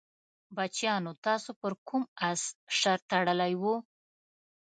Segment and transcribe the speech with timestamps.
[0.55, 2.41] بچیانو تاسې پر کوم اس
[2.79, 3.75] شرط تړلی وو؟